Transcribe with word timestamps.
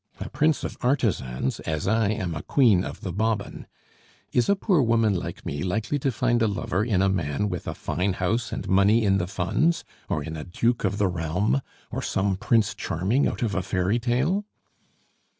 "A 0.19 0.31
prince 0.31 0.63
of 0.63 0.77
artisans, 0.81 1.59
as 1.59 1.87
I 1.87 2.09
am 2.09 2.33
queen 2.47 2.83
of 2.83 3.01
the 3.01 3.13
bobbin. 3.13 3.67
Is 4.31 4.49
a 4.49 4.55
poor 4.55 4.81
woman 4.81 5.13
like 5.13 5.45
me 5.45 5.61
likely 5.61 5.99
to 5.99 6.11
find 6.11 6.41
a 6.41 6.47
lover 6.47 6.83
in 6.83 7.03
a 7.03 7.07
man 7.07 7.49
with 7.49 7.67
a 7.67 7.75
fine 7.75 8.13
house 8.13 8.51
and 8.51 8.67
money 8.67 9.03
in 9.05 9.19
the 9.19 9.27
funds, 9.27 9.83
or 10.09 10.23
in 10.23 10.35
a 10.35 10.43
duke 10.43 10.83
of 10.85 10.97
the 10.97 11.07
realm, 11.07 11.61
or 11.91 12.01
some 12.01 12.35
Prince 12.35 12.73
Charming 12.73 13.27
out 13.27 13.43
of 13.43 13.53
a 13.53 13.61
fairy 13.61 13.99
tale?" 13.99 14.43